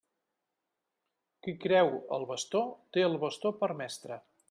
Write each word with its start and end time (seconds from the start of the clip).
Qui 1.47 1.55
creu 1.67 1.93
el 2.19 2.27
bastó, 2.33 2.65
té 2.97 3.09
el 3.13 3.23
bastó 3.27 3.57
per 3.63 3.75
mestre. 3.85 4.23